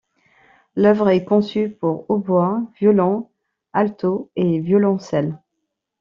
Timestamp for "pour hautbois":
1.69-2.63